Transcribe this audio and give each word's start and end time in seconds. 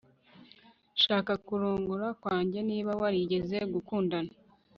Shaka 1.03 1.33
kurongora 1.45 2.07
kwanjye 2.21 2.59
niba 2.69 2.91
warigeze 3.01 3.57
gukundana 3.73 4.31